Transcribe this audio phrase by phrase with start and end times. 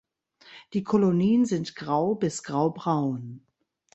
[0.73, 3.45] Die Kolonien sind grau bis grau-braun.